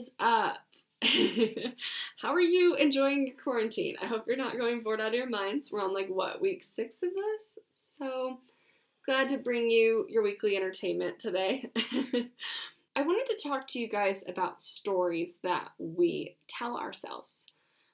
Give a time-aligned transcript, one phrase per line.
[0.00, 0.56] is up?
[2.22, 3.96] How are you enjoying quarantine?
[4.00, 5.70] I hope you're not going bored out of your minds.
[5.70, 7.58] We're on like what, week six of this?
[7.74, 8.38] So
[9.04, 11.70] glad to bring you your weekly entertainment today.
[12.96, 17.46] I wanted to talk to you guys about stories that we tell ourselves.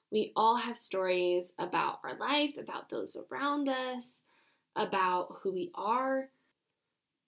[0.09, 4.21] We all have stories about our life, about those around us,
[4.77, 6.29] about who we are.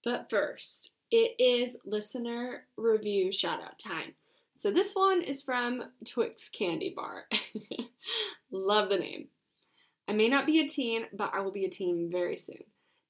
[0.05, 4.13] But first, it is listener review shout out time.
[4.59, 7.23] So this one is from Twix Candy Bar.
[8.51, 9.29] Love the name.
[10.05, 12.65] I may not be a teen, but I will be a teen very soon.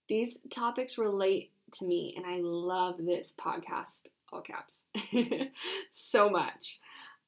[0.08, 4.86] These topics relate to me, and I love this podcast, all caps,
[5.92, 6.80] so much.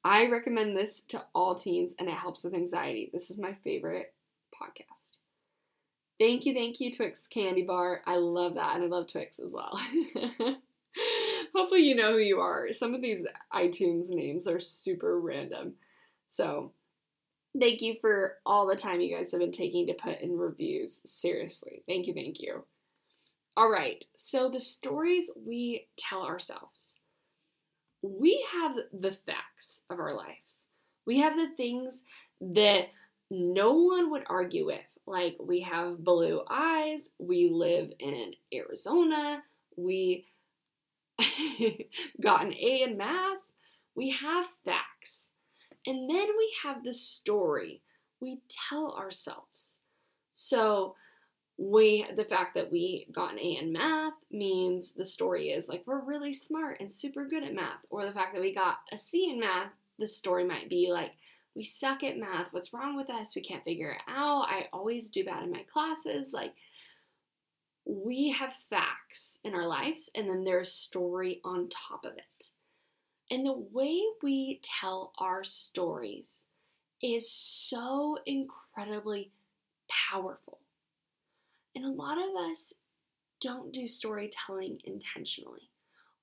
[0.03, 3.09] I recommend this to all teens, and it helps with anxiety.
[3.11, 4.13] This is my favorite
[4.53, 5.17] podcast.
[6.19, 8.03] Thank you, thank you, Twix Candy Bar.
[8.05, 9.81] I love that, and I love Twix as well.
[11.53, 12.71] Hopefully, you know who you are.
[12.71, 15.73] Some of these iTunes names are super random.
[16.25, 16.71] So,
[17.59, 21.01] thank you for all the time you guys have been taking to put in reviews.
[21.05, 21.83] Seriously.
[21.87, 22.63] Thank you, thank you.
[23.57, 26.99] All right, so the stories we tell ourselves.
[28.01, 30.67] We have the facts of our lives.
[31.05, 32.03] We have the things
[32.39, 32.85] that
[33.29, 34.79] no one would argue with.
[35.05, 39.43] Like, we have blue eyes, we live in Arizona,
[39.75, 40.27] we
[42.21, 43.39] got an A in math.
[43.95, 45.31] We have facts.
[45.85, 47.81] And then we have the story
[48.19, 49.79] we tell ourselves.
[50.31, 50.95] So,
[51.57, 55.83] we the fact that we got an A in math means the story is like
[55.85, 57.85] we're really smart and super good at math.
[57.89, 61.11] Or the fact that we got a C in math, the story might be like
[61.55, 62.47] we suck at math.
[62.51, 63.35] What's wrong with us?
[63.35, 64.47] We can't figure it out.
[64.47, 66.31] I always do bad in my classes.
[66.33, 66.53] Like
[67.85, 72.49] we have facts in our lives and then there's story on top of it.
[73.29, 76.45] And the way we tell our stories
[77.01, 79.31] is so incredibly
[79.89, 80.59] powerful.
[81.75, 82.73] And a lot of us
[83.39, 85.69] don't do storytelling intentionally.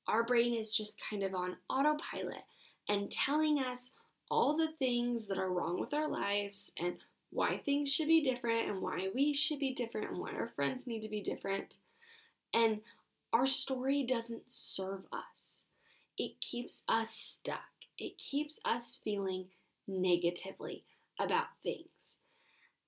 [0.07, 2.45] Our brain is just kind of on autopilot
[2.89, 3.93] and telling us
[4.31, 6.97] all the things that are wrong with our lives and
[7.31, 10.87] why things should be different and why we should be different and why our friends
[10.87, 11.79] need to be different.
[12.55, 12.81] And
[13.33, 15.65] our story doesn't serve us,
[16.17, 19.47] it keeps us stuck, it keeps us feeling
[19.87, 20.85] negatively
[21.19, 22.19] about things.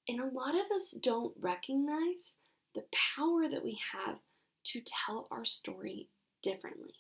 [0.09, 2.37] And a lot of us don't recognize
[2.75, 2.85] the
[3.17, 4.19] power that we have
[4.65, 6.09] to tell our story
[6.43, 6.95] differently.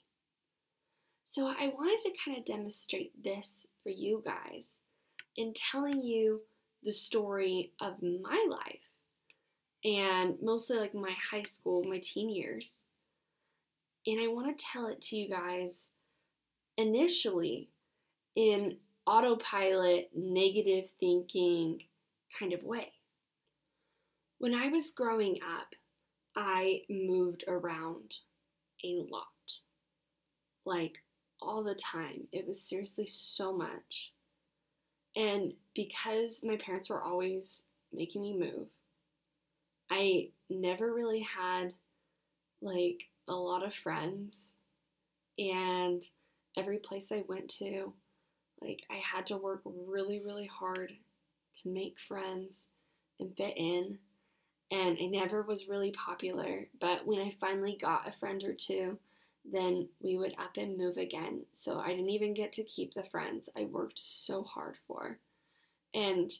[1.24, 4.80] So, I wanted to kind of demonstrate this for you guys
[5.36, 6.42] in telling you
[6.82, 8.90] the story of my life
[9.84, 12.82] and mostly like my high school, my teen years.
[14.06, 15.92] And I want to tell it to you guys
[16.76, 17.68] initially
[18.34, 18.76] in
[19.06, 21.82] autopilot, negative thinking
[22.38, 22.92] kind of way.
[24.38, 25.74] When I was growing up,
[26.34, 28.14] I moved around
[28.84, 29.26] a lot.
[30.64, 31.02] Like
[31.42, 32.28] all the time.
[32.32, 34.12] It was seriously so much.
[35.16, 38.68] And because my parents were always making me move,
[39.90, 41.74] I never really had
[42.62, 44.54] like a lot of friends.
[45.38, 46.02] And
[46.56, 47.92] every place I went to,
[48.60, 50.92] like I had to work really, really hard
[51.62, 52.68] to make friends
[53.18, 53.98] and fit in.
[54.70, 56.68] And I never was really popular.
[56.80, 58.98] But when I finally got a friend or two,
[59.44, 61.42] then we would up and move again.
[61.52, 65.18] So I didn't even get to keep the friends I worked so hard for.
[65.94, 66.30] And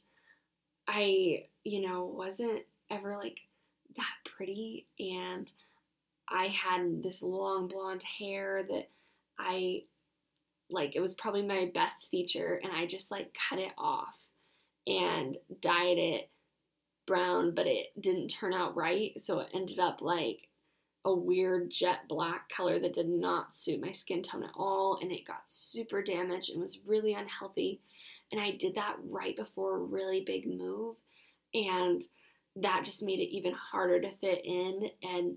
[0.86, 3.40] I, you know, wasn't ever like
[3.96, 4.86] that pretty.
[4.98, 5.50] And
[6.28, 8.88] I had this long blonde hair that
[9.38, 9.84] I
[10.68, 12.60] like, it was probably my best feature.
[12.62, 14.16] And I just like cut it off
[14.86, 16.28] and dyed it
[17.06, 19.20] brown, but it didn't turn out right.
[19.20, 20.49] So it ended up like
[21.04, 25.10] a weird jet black color that did not suit my skin tone at all and
[25.10, 27.80] it got super damaged and was really unhealthy.
[28.30, 30.96] And I did that right before a really big move
[31.54, 32.02] and
[32.56, 35.36] that just made it even harder to fit in and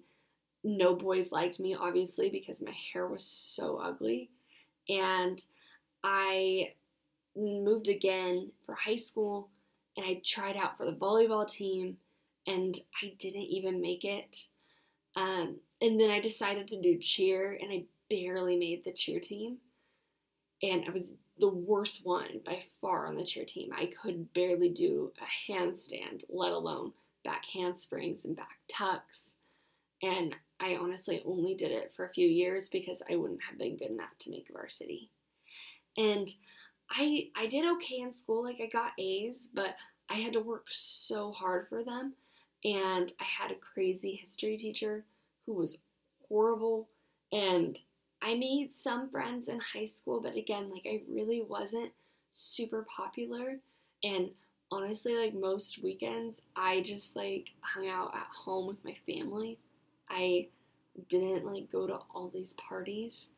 [0.64, 4.30] no boys liked me obviously because my hair was so ugly.
[4.90, 5.40] And
[6.04, 6.74] I
[7.36, 9.50] moved again for high school
[9.96, 11.98] and I tried out for the volleyball team
[12.46, 14.48] and I didn't even make it
[15.16, 19.58] um, and then I decided to do cheer, and I barely made the cheer team.
[20.62, 23.72] And I was the worst one by far on the cheer team.
[23.76, 26.94] I could barely do a handstand, let alone
[27.24, 29.36] back handsprings and back tucks.
[30.02, 33.78] And I honestly only did it for a few years because I wouldn't have been
[33.78, 35.10] good enough to make varsity.
[35.98, 36.30] And
[36.90, 39.76] I I did okay in school, like I got A's, but
[40.10, 42.14] I had to work so hard for them.
[42.66, 45.06] And I had a crazy history teacher
[45.46, 45.80] who was
[46.28, 46.88] horrible.
[47.32, 47.78] And
[48.22, 51.92] I made some friends in high school, but again, like I really wasn't
[52.32, 53.58] super popular.
[54.04, 54.30] And
[54.72, 59.60] honestly, like most weekends, I just like hung out at home with my family.
[60.10, 60.48] I
[61.10, 63.32] didn't like go to all these parties.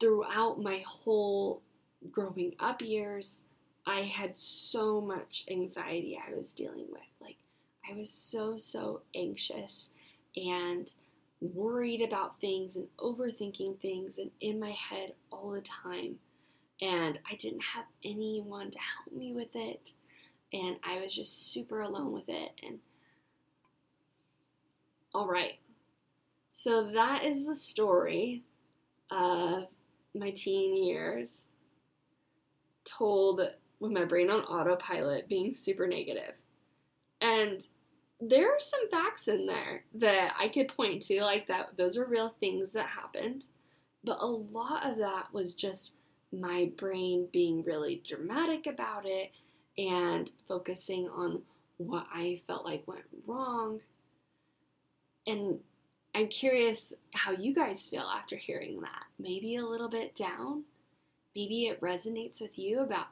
[0.00, 1.62] Throughout my whole
[2.10, 3.42] growing up years,
[3.86, 7.02] I had so much anxiety I was dealing with.
[7.20, 7.36] Like,
[7.88, 9.90] I was so, so anxious
[10.36, 10.92] and
[11.40, 16.16] worried about things and overthinking things and in my head all the time.
[16.80, 19.92] And I didn't have anyone to help me with it.
[20.52, 22.52] And I was just super alone with it.
[22.62, 22.78] And
[25.14, 25.58] all right.
[26.52, 28.42] So that is the story
[29.10, 29.68] of
[30.14, 31.44] my teen years
[32.84, 33.40] told
[33.80, 36.34] with my brain on autopilot being super negative.
[37.22, 37.66] And
[38.20, 42.04] there are some facts in there that I could point to, like that those are
[42.04, 43.46] real things that happened.
[44.04, 45.94] But a lot of that was just
[46.32, 49.30] my brain being really dramatic about it
[49.78, 51.42] and focusing on
[51.76, 53.80] what I felt like went wrong.
[55.26, 55.60] And
[56.14, 59.04] I'm curious how you guys feel after hearing that.
[59.18, 60.64] Maybe a little bit down.
[61.34, 63.06] Maybe it resonates with you about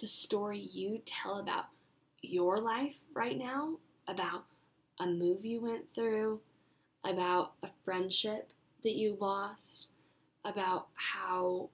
[0.00, 1.66] the story you tell about
[2.30, 4.44] your life right now, about
[5.00, 6.40] a move you went through,
[7.04, 9.88] about a friendship that you lost,
[10.44, 11.70] about how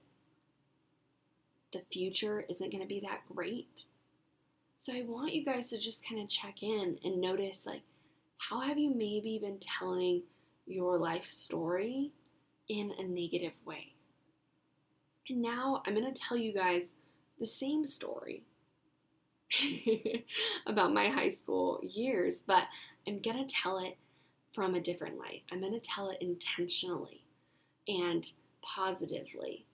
[1.73, 3.85] the future isn't going to be that great.
[4.77, 7.83] So I want you guys to just kind of check in and notice like
[8.37, 10.23] how have you maybe been telling
[10.65, 12.11] your life story
[12.67, 13.93] in a negative way?
[15.29, 16.93] And now I'm going to tell you guys
[17.39, 18.43] the same story
[20.65, 22.63] about my high school years, but
[23.07, 23.97] I'm going to tell it
[24.51, 25.43] from a different light.
[25.51, 27.23] I'm going to tell it intentionally
[27.87, 28.31] and
[28.61, 29.65] positively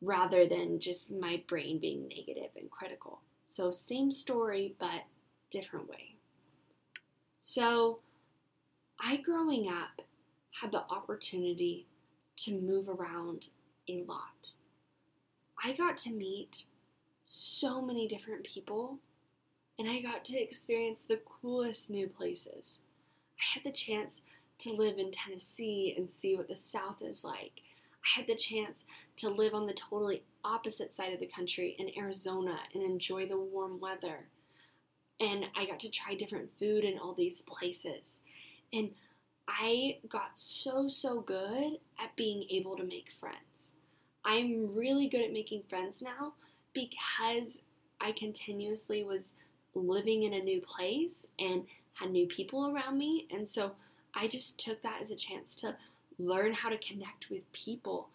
[0.00, 3.20] rather than just my brain being negative and critical.
[3.46, 5.04] So, same story, but
[5.50, 6.16] different way.
[7.38, 8.00] So,
[9.00, 10.02] I growing up
[10.60, 11.86] had the opportunity
[12.36, 13.48] to move around
[13.88, 14.54] a lot.
[15.62, 16.64] I got to meet
[17.24, 18.98] so many different people
[19.78, 22.80] and I got to experience the coolest new places.
[23.38, 24.20] I had the chance
[24.58, 27.60] to live in Tennessee and see what the South is like.
[28.04, 28.84] I had the chance
[29.16, 33.38] to live on the totally opposite side of the country in Arizona and enjoy the
[33.38, 34.26] warm weather.
[35.18, 38.20] And I got to try different food in all these places.
[38.72, 38.90] And
[39.48, 43.72] I got so, so good at being able to make friends.
[44.24, 46.34] I'm really good at making friends now
[46.74, 47.62] because
[48.00, 49.34] I continuously was
[49.74, 53.26] living in a new place and had new people around me.
[53.30, 53.72] And so
[54.14, 55.76] I just took that as a chance to
[56.18, 58.08] learn how to connect with people.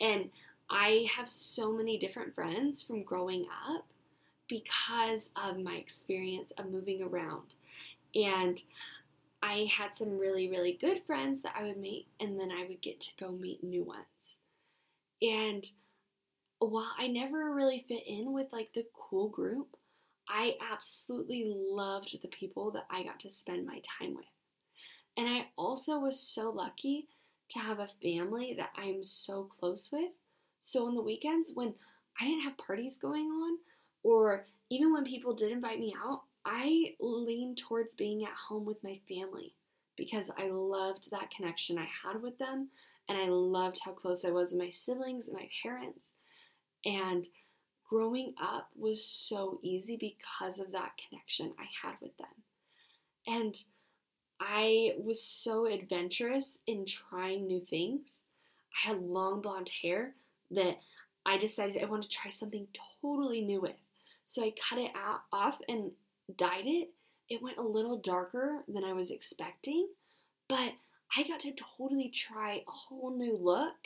[0.00, 0.30] And
[0.70, 3.84] I have so many different friends from growing up
[4.48, 7.54] because of my experience of moving around.
[8.14, 8.60] And
[9.42, 12.80] I had some really, really good friends that I would meet, and then I would
[12.80, 14.40] get to go meet new ones.
[15.20, 15.70] And
[16.66, 19.76] while I never really fit in with like the cool group,
[20.28, 24.24] I absolutely loved the people that I got to spend my time with.
[25.16, 27.08] And I also was so lucky
[27.50, 30.12] to have a family that I'm so close with.
[30.60, 31.74] So on the weekends when
[32.20, 33.58] I didn't have parties going on,
[34.02, 38.82] or even when people did invite me out, I leaned towards being at home with
[38.82, 39.54] my family
[39.96, 42.68] because I loved that connection I had with them
[43.08, 46.12] and I loved how close I was with my siblings and my parents.
[46.84, 47.26] And
[47.88, 52.26] growing up was so easy because of that connection I had with them.
[53.26, 53.56] And
[54.40, 58.24] I was so adventurous in trying new things.
[58.74, 60.14] I had long blonde hair
[60.50, 60.80] that
[61.24, 62.66] I decided I wanted to try something
[63.00, 63.76] totally new with.
[64.26, 65.92] So I cut it out, off and
[66.36, 66.90] dyed it.
[67.28, 69.88] It went a little darker than I was expecting,
[70.48, 70.72] but
[71.16, 73.76] I got to totally try a whole new look.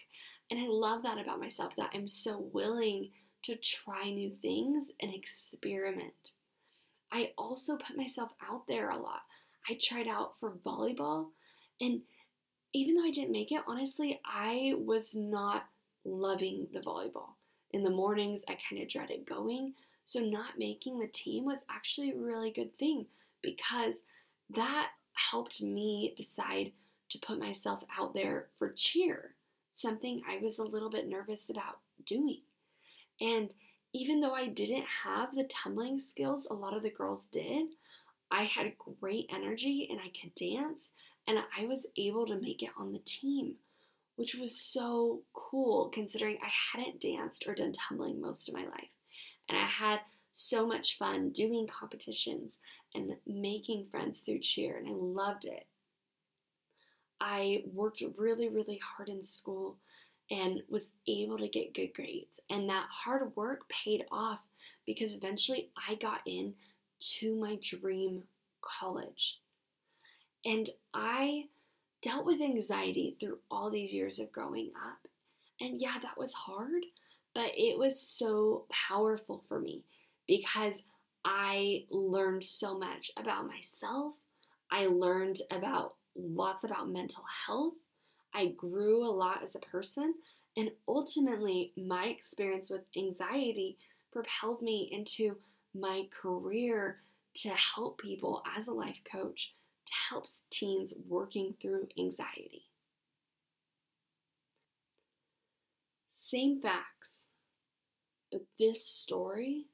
[0.51, 3.11] And I love that about myself that I'm so willing
[3.45, 6.35] to try new things and experiment.
[7.13, 9.23] I also put myself out there a lot.
[9.69, 11.29] I tried out for volleyball,
[11.81, 12.03] and
[12.73, 15.67] even though I didn't make it, honestly, I was not
[16.05, 17.35] loving the volleyball.
[17.71, 19.75] In the mornings, I kind of dreaded going.
[20.07, 23.07] So, not making the team was actually a really good thing
[23.43, 24.03] because
[24.51, 24.91] that
[25.31, 26.73] helped me decide
[27.11, 29.35] to put myself out there for cheer,
[29.79, 32.41] something I was a little bit nervous about doing.
[33.21, 33.55] And
[33.93, 37.69] even though I didn't have the tumbling skills a lot of the girls did,
[38.31, 40.93] I had great energy and I could dance,
[41.27, 43.55] and I was able to make it on the team,
[44.17, 48.91] which was so cool considering I hadn't danced or done tumbling most of my life.
[49.49, 50.01] And I had
[50.33, 52.59] so much fun doing competitions
[52.95, 55.67] and making friends through cheer, and I loved it.
[57.21, 59.77] I worked really, really hard in school
[60.31, 62.41] and was able to get good grades.
[62.51, 64.41] And that hard work paid off
[64.87, 66.55] because eventually I got in
[67.19, 68.25] to my dream
[68.61, 69.41] college.
[70.45, 71.47] And I
[72.03, 75.09] dealt with anxiety through all these years of growing up.
[75.61, 76.85] And yeah, that was hard,
[77.35, 79.83] but it was so powerful for me
[80.27, 80.85] because
[81.25, 84.15] I learned so much about myself.
[84.71, 87.75] I learned about lots about mental health.
[88.35, 90.15] I grew a lot as a person,
[90.57, 93.79] and ultimately, my experience with anxiety
[94.13, 95.37] propelled me into
[95.75, 97.03] my career
[97.35, 99.55] to help people as a life coach
[99.87, 102.65] to help teens working through anxiety.
[106.11, 107.31] Same facts,
[108.31, 109.69] but this story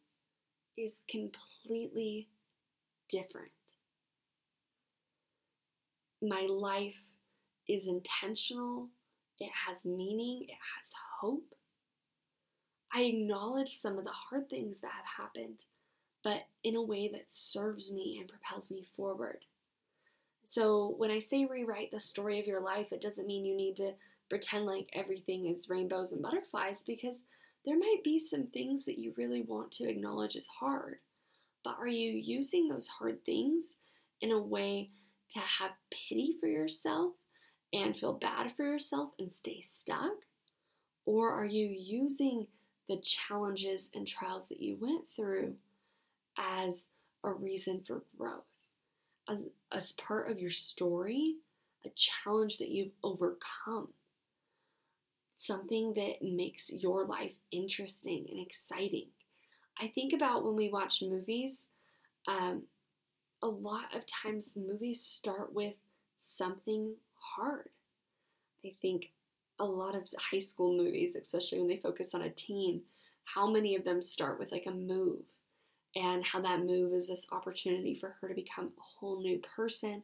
[0.76, 2.28] is completely
[3.08, 3.53] different.
[6.24, 7.02] My life
[7.68, 8.88] is intentional,
[9.38, 11.54] it has meaning, it has hope.
[12.90, 15.66] I acknowledge some of the hard things that have happened,
[16.22, 19.44] but in a way that serves me and propels me forward.
[20.46, 23.76] So, when I say rewrite the story of your life, it doesn't mean you need
[23.76, 23.92] to
[24.30, 27.24] pretend like everything is rainbows and butterflies because
[27.66, 30.96] there might be some things that you really want to acknowledge as hard.
[31.62, 33.74] But are you using those hard things
[34.20, 34.90] in a way
[35.34, 37.12] to have pity for yourself
[37.72, 40.14] and feel bad for yourself and stay stuck?
[41.06, 42.46] Or are you using
[42.88, 45.54] the challenges and trials that you went through
[46.38, 46.88] as
[47.22, 48.42] a reason for growth?
[49.28, 51.36] As, as part of your story,
[51.84, 53.88] a challenge that you've overcome?
[55.36, 59.08] something that makes your life interesting and exciting.
[59.80, 61.68] I think about when we watch movies,
[62.28, 62.62] um,
[63.44, 65.74] a lot of times movies start with
[66.16, 67.68] something hard.
[68.64, 69.10] I think
[69.58, 72.80] a lot of high school movies, especially when they focus on a teen,
[73.24, 75.24] how many of them start with like a move
[75.94, 80.02] and how that move is this opportunity for her to become a whole new person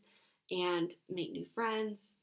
[0.51, 2.17] and make new friends.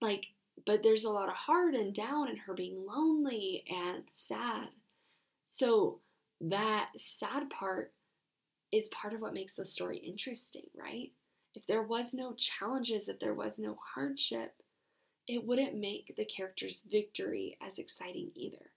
[0.00, 0.28] Like
[0.66, 4.68] but there's a lot of hard and down and her being lonely and sad.
[5.46, 5.98] So
[6.40, 7.92] that sad part
[8.72, 11.12] is part of what makes the story interesting, right?
[11.54, 14.54] If there was no challenges, if there was no hardship,
[15.26, 18.72] it wouldn't make the character's victory as exciting either.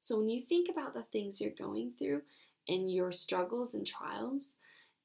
[0.00, 2.22] So when you think about the things you're going through
[2.68, 4.56] and your struggles and trials,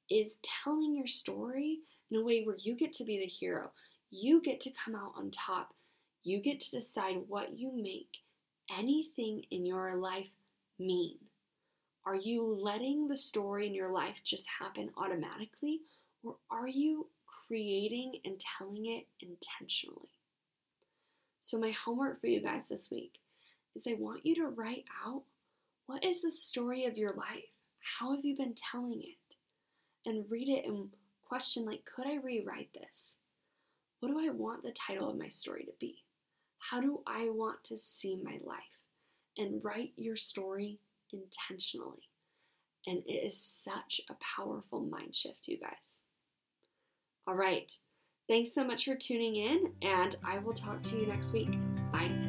[0.09, 3.71] is telling your story in a way where you get to be the hero.
[4.09, 5.73] You get to come out on top
[6.23, 8.19] you get to decide what you make
[8.77, 10.29] anything in your life
[10.77, 11.17] mean.
[12.05, 15.81] Are you letting the story in your life just happen automatically,
[16.23, 20.09] or are you creating and telling it intentionally?
[21.41, 23.19] So, my homework for you guys this week
[23.75, 25.23] is I want you to write out
[25.85, 27.53] what is the story of your life?
[27.99, 30.09] How have you been telling it?
[30.09, 30.89] And read it and
[31.27, 33.17] question, like, could I rewrite this?
[33.99, 36.03] What do I want the title of my story to be?
[36.57, 38.87] How do I want to see my life?
[39.37, 40.79] And write your story
[41.13, 42.09] intentionally.
[42.87, 46.03] And it is such a powerful mind shift, you guys.
[47.27, 47.71] All right.
[48.27, 51.51] Thanks so much for tuning in, and I will talk to you next week.
[51.91, 52.20] Bye.